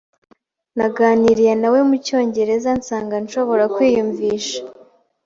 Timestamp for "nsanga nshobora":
2.79-3.63